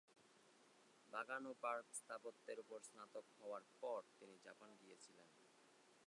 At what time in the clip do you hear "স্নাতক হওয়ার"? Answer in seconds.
2.81-3.63